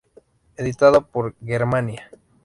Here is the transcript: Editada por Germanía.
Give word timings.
Editada 0.57 1.01
por 1.05 1.35
Germanía. 1.45 2.09